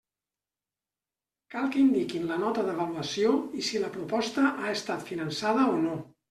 [1.55, 6.01] Cal que indiquin la nota d'avaluació i si la proposta ha estat finançada o no.